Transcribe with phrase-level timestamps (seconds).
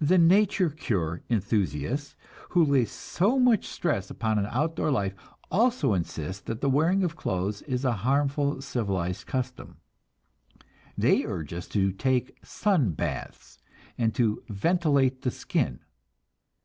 [0.00, 2.16] The "nature cure" enthusiasts,
[2.48, 5.14] who lay so much stress upon an outdoor life,
[5.52, 9.76] also insist that the wearing of clothes is a harmful civilized custom.
[10.96, 13.60] They urge us to take "sun baths"
[13.96, 15.78] and to "ventilate the skin."